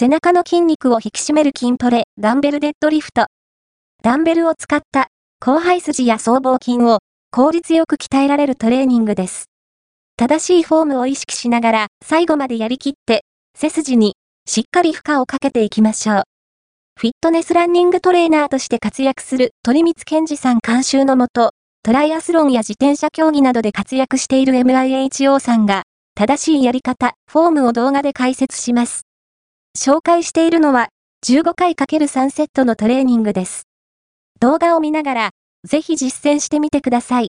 [0.00, 3.26] 背中の筋肉を引き締める筋トレ、ダンベルデッドリフト。
[4.02, 5.08] ダンベルを使った
[5.44, 9.50] 広背筋や僧帽筋を効率よく鍛えられるトレーニングです。
[10.16, 13.24] 正しいフォームを意識しながら最後までやりきって、
[13.54, 14.14] 背筋に
[14.46, 16.22] しっかり負荷をかけていきましょう。
[16.98, 21.50] フィットネスランニングトレーナーとして活躍する鳥光健二さん監修のもと、
[21.82, 25.82] トライアスロンや自転車競技などで活躍している MIHO さんが、
[26.14, 29.02] 正しいやり方、フォームを動画で解説します。
[29.80, 30.88] 紹介しているのは、
[31.26, 33.62] 15回 ×3 セットのトレーニングです。
[34.38, 35.30] 動画を見ながら、
[35.66, 37.28] ぜひ実践してみてください。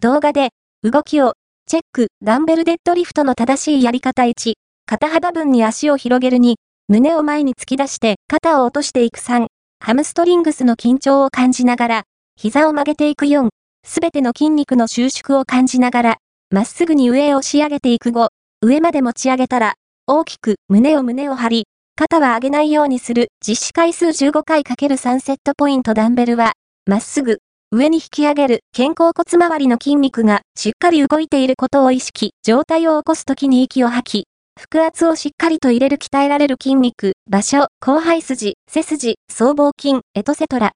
[0.00, 0.50] 動画で、
[0.82, 1.34] 動きを、
[1.66, 4.54] チェック、ダンベルデッドリフトの正しいやり方1、
[4.86, 6.54] 肩幅分に足を広げる2、
[6.88, 9.46] 胸を前に突き出して肩を落としていく3、
[9.78, 12.02] ハムストリングスの緊張を感じながら、
[12.36, 13.50] 膝を曲げていく4、
[13.84, 16.16] すべての筋肉の収縮を感じながら、
[16.50, 18.30] まっすぐに上へ押し上げていく後、
[18.62, 19.74] 上まで持ち上げたら、
[20.08, 21.64] 大きく胸を胸を張り、
[21.96, 26.52] 肩は上げないようにする実施回数15回 ×3 セットポイントダンベルは、
[26.86, 27.38] まっすぐ、
[27.72, 34.28] 上に引き上げる肩甲骨周りの筋肉がしっかり動いていることを意識、状態を起こすときに息を吐き、
[34.70, 40.70] 腹圧をしっかりと入れる鍛えられる筋肉、場所、広背筋、背筋、僧帽筋、エトセトラ。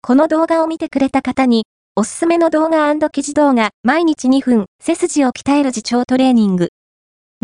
[0.00, 1.64] この動画を見てくれた方に、
[1.96, 6.70] おすすめの動画記事動画、毎日2分、背筋を鍛える自重トレーニング。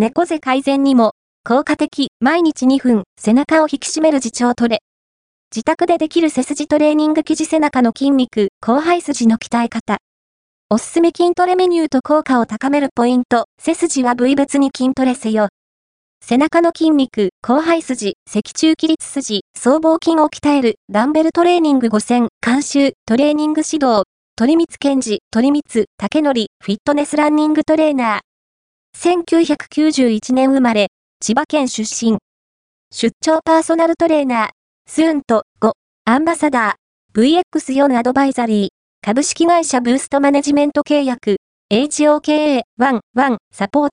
[0.00, 1.12] 猫背改善にも、
[1.46, 4.78] 効果的、毎日2分、背中を引き締める自重トレ。
[5.54, 9.98] 自宅でできる背筋トレーニング記事背中の筋肉、広背筋の鍛え方。
[10.70, 15.48] おすすめ筋トレメニューと効果を高めるポイント、背筋は部位別に筋トレせよ。
[16.24, 28.29] 背中の筋肉、広背筋、脊柱起立筋、僧帽筋を鍛える、ダンベルトレーニング5000、監修、トレーニング指導、鳥光健治、鳥光、竹則、フィットネスランニングトレーナー。
[28.96, 30.88] 1991年生まれ、
[31.20, 32.18] 千葉県出身。
[32.92, 34.48] 出張パーソナルトレーナー、
[34.86, 35.72] スーンと5、
[36.04, 38.68] アンバサダー、VX4 アドバイザリー、
[39.02, 41.36] 株式会社ブーストマネジメント契約、
[41.72, 42.62] HOKA11
[43.52, 43.90] サポート。